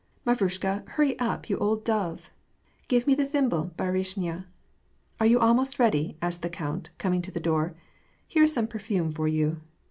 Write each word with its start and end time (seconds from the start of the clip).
Mavrushka, 0.25 0.83
hurry 0.93 1.13
up, 1.19 1.47
you 1.47 1.59
old 1.59 1.85
dove." 1.85 2.31
* 2.59 2.87
Give 2.87 3.05
me 3.05 3.13
the 3.13 3.27
thimble, 3.27 3.69
baruishnya."" 3.77 4.45
Are 5.19 5.27
you 5.27 5.39
almost 5.39 5.77
ready?" 5.77 6.17
asked 6.23 6.41
the 6.41 6.49
count, 6.49 6.89
coming 6.97 7.21
to 7.21 7.29
the 7.31 7.39
door." 7.39 7.75
Here 8.27 8.41
is 8.41 8.51
some 8.53 8.65
perfume 8.65 9.11
for 9.11 9.27
you. 9.27 9.61